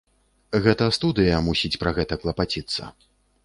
Гэта 0.67 0.87
студыя 0.97 1.43
мусіць 1.49 1.75
пра 1.85 1.95
гэта 2.01 2.21
клапаціцца. 2.25 2.93